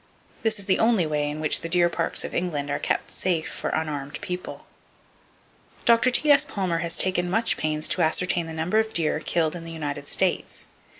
[0.41, 3.47] This is the only way in which the deer parks of England are kept safe
[3.47, 4.65] for unarmed people.
[5.85, 6.09] Dr.
[6.09, 6.43] T.S.
[6.43, 9.73] Palmer has taken much pains to ascertain the number of deer killed in the eastern
[9.81, 10.65] United States.